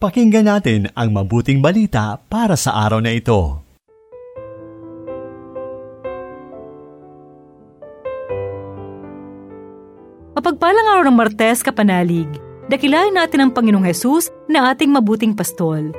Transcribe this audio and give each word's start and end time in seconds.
Pakinggan 0.00 0.48
natin 0.48 0.88
ang 0.96 1.12
mabuting 1.12 1.60
balita 1.60 2.16
para 2.32 2.56
sa 2.56 2.72
araw 2.88 3.04
na 3.04 3.12
ito. 3.12 3.60
Mapagpalang 10.32 10.88
araw 10.88 11.04
ng 11.04 11.12
Martes, 11.12 11.60
Kapanalig, 11.60 12.32
dakilain 12.72 13.12
natin 13.12 13.44
ang 13.44 13.50
Panginoong 13.52 13.84
Hesus 13.84 14.32
na 14.48 14.72
ating 14.72 14.88
mabuting 14.88 15.36
pastol. 15.36 15.92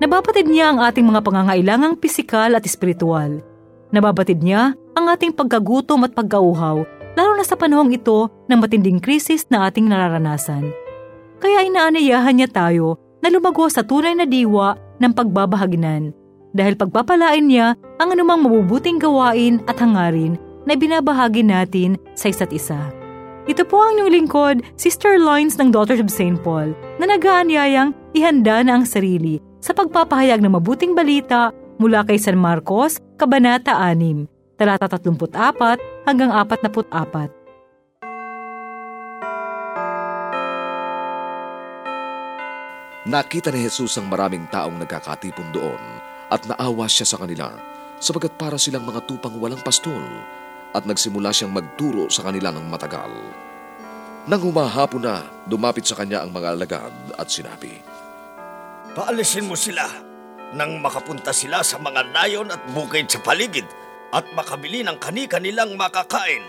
Nababatid 0.00 0.48
niya 0.48 0.72
ang 0.72 0.80
ating 0.80 1.04
mga 1.04 1.20
pangangailangang 1.20 2.00
pisikal 2.00 2.48
at 2.56 2.64
espiritual. 2.64 3.44
Nababatid 3.92 4.40
niya 4.40 4.72
ang 4.96 5.12
ating 5.12 5.36
pagkagutom 5.36 6.08
at 6.08 6.16
pagkauhaw, 6.16 6.88
lalo 7.12 7.32
na 7.36 7.44
sa 7.44 7.52
panahong 7.52 7.92
ito 7.92 8.32
ng 8.48 8.56
matinding 8.56 8.96
krisis 8.96 9.44
na 9.52 9.68
ating 9.68 9.84
nararanasan. 9.84 10.72
Kaya 11.36 11.68
inaanayahan 11.68 12.32
niya 12.32 12.48
tayo 12.48 12.96
na 13.26 13.34
lumago 13.34 13.66
sa 13.66 13.82
tunay 13.82 14.14
na 14.14 14.22
diwa 14.22 14.78
ng 15.02 15.10
pagbabahaginan 15.10 16.14
dahil 16.54 16.78
pagpapalain 16.78 17.42
niya 17.42 17.74
ang 17.98 18.14
anumang 18.14 18.46
mabubuting 18.46 19.02
gawain 19.02 19.58
at 19.66 19.82
hangarin 19.82 20.38
na 20.62 20.78
binabahagi 20.78 21.42
natin 21.42 21.98
sa 22.14 22.30
isa't 22.30 22.54
isa. 22.54 22.78
Ito 23.50 23.66
po 23.66 23.82
ang 23.82 23.98
inyong 23.98 24.14
lingkod, 24.14 24.56
Sister 24.78 25.18
Loins 25.18 25.58
ng 25.58 25.74
Daughters 25.74 25.98
of 25.98 26.10
St. 26.10 26.38
Paul, 26.38 26.70
na 27.02 27.10
nag-aanyayang 27.10 27.90
ihanda 28.14 28.62
na 28.62 28.78
ang 28.78 28.86
sarili 28.86 29.42
sa 29.58 29.74
pagpapahayag 29.74 30.38
ng 30.38 30.54
mabuting 30.54 30.94
balita 30.94 31.50
mula 31.82 32.06
kay 32.06 32.22
San 32.22 32.38
Marcos, 32.38 33.02
Kabanata 33.18 33.74
6, 33.74 34.30
talata 34.54 34.86
34 34.86 36.06
hanggang 36.06 36.30
44. 36.30 37.35
Nakita 43.06 43.54
ni 43.54 43.62
Jesus 43.62 43.94
ang 44.02 44.10
maraming 44.10 44.50
taong 44.50 44.82
nagkakatipon 44.82 45.54
doon 45.54 45.78
at 46.26 46.42
naawa 46.50 46.90
siya 46.90 47.06
sa 47.06 47.22
kanila 47.22 47.54
sapagat 48.02 48.34
para 48.34 48.58
silang 48.58 48.82
mga 48.82 49.06
tupang 49.06 49.38
walang 49.38 49.62
pastol 49.62 50.02
at 50.74 50.82
nagsimula 50.82 51.30
siyang 51.30 51.54
magturo 51.54 52.10
sa 52.10 52.26
kanila 52.26 52.50
ng 52.50 52.66
matagal. 52.66 53.14
Nang 54.26 54.42
humahapon 54.42 55.06
na, 55.06 55.22
dumapit 55.46 55.86
sa 55.86 55.94
kanya 55.94 56.26
ang 56.26 56.34
mga 56.34 56.58
alagad 56.58 56.94
at 57.14 57.30
sinabi, 57.30 57.78
Paalisin 58.90 59.46
mo 59.46 59.54
sila 59.54 59.86
nang 60.58 60.82
makapunta 60.82 61.30
sila 61.30 61.62
sa 61.62 61.78
mga 61.78 62.10
nayon 62.10 62.50
at 62.50 62.58
bukid 62.74 63.06
sa 63.06 63.22
paligid 63.22 63.70
at 64.10 64.26
makabili 64.34 64.82
ng 64.82 64.98
kani-kanilang 64.98 65.78
makakain. 65.78 66.42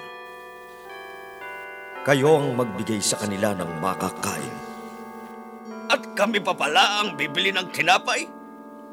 Kayo 2.02 2.42
ang 2.42 2.58
magbigay 2.58 2.98
sa 2.98 3.22
kanila 3.22 3.54
ng 3.54 3.78
makakain. 3.78 4.67
At 5.98 6.14
kami 6.14 6.38
pa 6.46 6.54
pala 6.54 7.02
ang 7.02 7.18
bibili 7.18 7.50
ng 7.50 7.74
tinapay? 7.74 8.22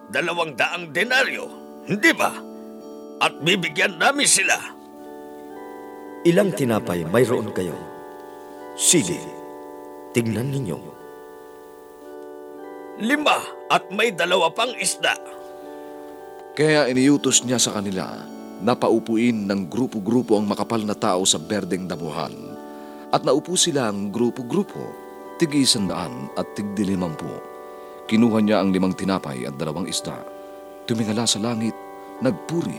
Dalawang 0.09 0.57
daang 0.57 0.89
denaryo, 0.89 1.45
hindi 1.85 2.17
ba? 2.17 2.33
At 3.21 3.45
bibigyan 3.45 4.01
namin 4.01 4.25
sila. 4.25 4.57
Ilang 6.25 6.57
tinapay 6.57 7.05
mayroon 7.05 7.53
kayo? 7.53 7.77
Sige, 8.73 9.21
tignan 10.17 10.49
ninyo. 10.49 10.81
Lima 13.05 13.37
at 13.69 13.85
may 13.93 14.09
dalawa 14.09 14.49
pang 14.49 14.73
isda. 14.81 15.13
Kaya 16.57 16.89
iniutos 16.89 17.45
niya 17.45 17.61
sa 17.61 17.77
kanila 17.77 18.17
na 18.65 18.73
paupuin 18.73 19.45
ng 19.45 19.69
grupo-grupo 19.69 20.41
ang 20.41 20.49
makapal 20.49 20.81
na 20.81 20.97
tao 20.97 21.29
sa 21.29 21.37
berdeng 21.37 21.85
damuhan. 21.85 22.33
At 23.13 23.29
naupo 23.29 23.61
sila 23.61 23.93
ang 23.93 24.09
grupo-grupo 24.09 25.04
tig 25.39 25.51
daan 25.91 26.31
at 26.39 26.47
tigdi 26.55 26.95
limampu. 26.95 27.27
Kinuha 28.07 28.39
niya 28.45 28.61
ang 28.63 28.71
limang 28.71 28.95
tinapay 28.95 29.49
at 29.49 29.57
dalawang 29.59 29.89
isda. 29.89 30.21
Tumingala 30.85 31.25
sa 31.25 31.41
langit, 31.41 31.73
nagpuri, 32.21 32.79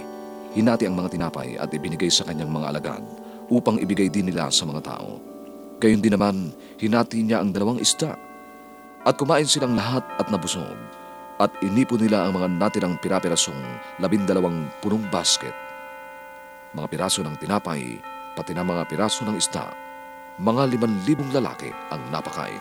hinati 0.53 0.85
ang 0.85 0.95
mga 0.95 1.17
tinapay 1.17 1.57
at 1.57 1.73
ibinigay 1.73 2.07
sa 2.07 2.23
kanyang 2.23 2.53
mga 2.53 2.69
alagad 2.71 3.03
upang 3.49 3.81
ibigay 3.81 4.07
din 4.07 4.29
nila 4.29 4.47
sa 4.53 4.63
mga 4.63 4.85
tao. 4.85 5.17
Gayon 5.81 5.99
din 5.99 6.15
naman, 6.15 6.53
hinati 6.79 7.25
niya 7.25 7.43
ang 7.43 7.51
dalawang 7.51 7.81
isda. 7.81 8.15
At 9.05 9.19
kumain 9.19 9.45
silang 9.45 9.75
lahat 9.75 10.05
at 10.17 10.31
nabusog. 10.31 10.77
At 11.35 11.51
inipon 11.59 11.99
nila 11.99 12.25
ang 12.25 12.39
mga 12.39 12.47
natirang 12.55 12.95
pirapirasong 13.03 13.59
labindalawang 13.99 14.71
punong 14.79 15.03
basket. 15.11 15.51
Mga 16.71 16.87
piraso 16.87 17.19
ng 17.19 17.35
tinapay, 17.35 17.99
pati 18.39 18.55
na 18.55 18.63
mga 18.63 18.87
piraso 18.87 19.27
ng 19.27 19.35
isda 19.35 19.84
mga 20.35 20.75
liman 20.75 20.91
libong 21.07 21.31
lalaki 21.31 21.71
ang 21.91 22.01
napakain. 22.11 22.59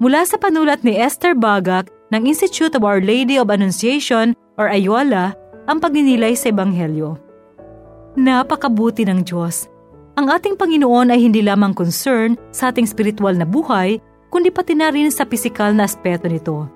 Mula 0.00 0.24
sa 0.24 0.40
panulat 0.40 0.80
ni 0.80 0.96
Esther 0.96 1.36
Bagak 1.36 1.88
ng 2.12 2.24
Institute 2.24 2.72
of 2.72 2.84
Our 2.84 3.04
Lady 3.04 3.36
of 3.36 3.52
Annunciation 3.52 4.32
or 4.56 4.68
Ayala, 4.68 5.36
ang 5.68 5.76
pagninilay 5.80 6.32
sa 6.36 6.52
Ebanghelyo. 6.52 7.20
Napakabuti 8.16 9.04
ng 9.04 9.22
Diyos. 9.24 9.68
Ang 10.16 10.32
ating 10.32 10.56
Panginoon 10.56 11.12
ay 11.12 11.20
hindi 11.20 11.40
lamang 11.44 11.72
concern 11.76 12.34
sa 12.50 12.72
ating 12.72 12.88
spiritual 12.88 13.36
na 13.36 13.46
buhay, 13.46 14.00
kundi 14.32 14.50
pati 14.50 14.74
na 14.74 14.90
rin 14.90 15.08
sa 15.08 15.24
pisikal 15.24 15.72
na 15.72 15.86
aspeto 15.88 16.26
nito. 16.28 16.68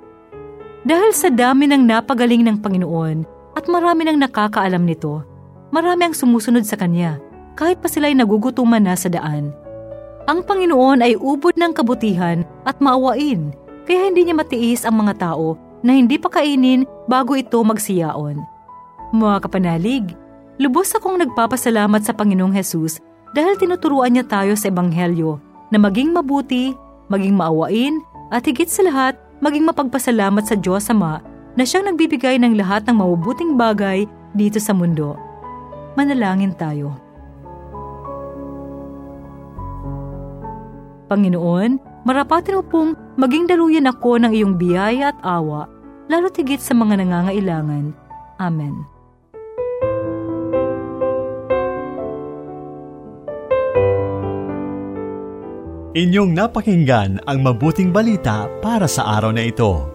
Dahil 0.84 1.12
sa 1.16 1.32
dami 1.32 1.64
ng 1.68 1.80
napagaling 1.80 2.44
ng 2.44 2.56
Panginoon 2.60 3.16
at 3.56 3.64
marami 3.72 4.04
ng 4.04 4.20
nakakaalam 4.20 4.84
nito, 4.84 5.33
marami 5.74 6.06
ang 6.06 6.14
sumusunod 6.14 6.62
sa 6.62 6.78
Kanya, 6.78 7.18
kahit 7.58 7.82
pa 7.82 7.90
sila'y 7.90 8.14
nagugutuman 8.14 8.78
na 8.78 8.94
sa 8.94 9.10
daan. 9.10 9.50
Ang 10.30 10.46
Panginoon 10.46 11.02
ay 11.02 11.18
ubod 11.18 11.58
ng 11.58 11.74
kabutihan 11.74 12.46
at 12.62 12.78
maawain, 12.78 13.50
kaya 13.82 14.06
hindi 14.06 14.30
niya 14.30 14.38
matiis 14.38 14.86
ang 14.86 15.02
mga 15.02 15.18
tao 15.18 15.58
na 15.82 15.98
hindi 15.98 16.14
pa 16.16 16.30
kainin 16.30 16.86
bago 17.10 17.34
ito 17.34 17.58
magsiyaon. 17.58 18.38
Mga 19.10 19.36
kapanalig, 19.44 20.14
lubos 20.62 20.94
akong 20.94 21.18
nagpapasalamat 21.18 22.06
sa 22.06 22.14
Panginoong 22.14 22.54
Hesus 22.54 23.02
dahil 23.34 23.58
tinuturuan 23.58 24.14
niya 24.14 24.24
tayo 24.24 24.54
sa 24.54 24.70
Ebanghelyo 24.70 25.42
na 25.74 25.76
maging 25.82 26.14
mabuti, 26.14 26.70
maging 27.10 27.34
maawain, 27.34 27.98
at 28.30 28.46
higit 28.46 28.70
sa 28.70 28.86
lahat, 28.86 29.18
maging 29.42 29.66
mapagpasalamat 29.66 30.46
sa 30.46 30.54
Diyos 30.54 30.88
Ama 30.88 31.20
na 31.58 31.62
siyang 31.66 31.90
nagbibigay 31.90 32.38
ng 32.40 32.56
lahat 32.56 32.86
ng 32.86 32.96
mabubuting 32.96 33.58
bagay 33.58 34.06
dito 34.32 34.56
sa 34.62 34.72
mundo. 34.72 35.18
Manalangin 35.94 36.54
tayo. 36.58 36.98
Panginoon, 41.06 42.02
marapatin 42.02 42.58
mo 42.58 42.62
pong 42.66 42.90
maging 43.14 43.46
daluyan 43.46 43.86
ako 43.86 44.18
ng 44.18 44.32
iyong 44.34 44.58
biyaya 44.58 45.14
at 45.14 45.18
awa, 45.22 45.70
lalo 46.10 46.26
tigit 46.32 46.58
sa 46.58 46.74
mga 46.74 46.98
nangangailangan. 46.98 47.94
Amen. 48.42 48.74
Inyong 55.94 56.34
napakinggan 56.34 57.22
ang 57.22 57.38
mabuting 57.46 57.94
balita 57.94 58.50
para 58.58 58.90
sa 58.90 59.14
araw 59.14 59.30
na 59.30 59.46
ito. 59.46 59.86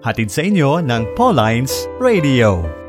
Hatid 0.00 0.32
sa 0.32 0.40
inyo 0.40 0.80
ng 0.80 1.12
Pauline's 1.12 1.84
Radio. 2.00 2.81